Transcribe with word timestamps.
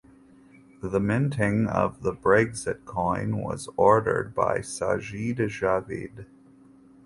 The 0.81 0.99
minting 0.99 1.67
of 1.67 2.01
the 2.01 2.11
Brexit 2.11 2.85
coin 2.85 3.37
was 3.37 3.69
ordered 3.77 4.33
by 4.33 4.57
Sajid 4.61 5.37
Javid. 5.37 6.25